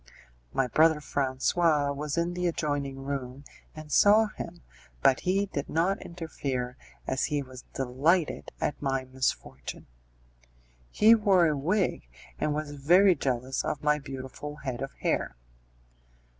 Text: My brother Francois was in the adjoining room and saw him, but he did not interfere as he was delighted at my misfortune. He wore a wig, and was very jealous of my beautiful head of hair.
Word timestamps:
My 0.51 0.65
brother 0.65 0.99
Francois 0.99 1.91
was 1.91 2.17
in 2.17 2.33
the 2.33 2.47
adjoining 2.47 3.03
room 3.03 3.43
and 3.75 3.91
saw 3.91 4.29
him, 4.29 4.63
but 5.03 5.19
he 5.19 5.45
did 5.45 5.69
not 5.69 6.01
interfere 6.03 6.75
as 7.05 7.25
he 7.25 7.43
was 7.43 7.65
delighted 7.75 8.49
at 8.59 8.81
my 8.81 9.03
misfortune. 9.05 9.85
He 10.89 11.13
wore 11.13 11.45
a 11.45 11.55
wig, 11.55 12.07
and 12.39 12.51
was 12.51 12.71
very 12.71 13.13
jealous 13.13 13.63
of 13.63 13.83
my 13.83 13.99
beautiful 13.99 14.55
head 14.55 14.81
of 14.81 14.91
hair. 14.93 15.35